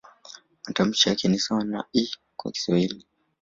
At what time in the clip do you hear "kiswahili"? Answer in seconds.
2.51-3.05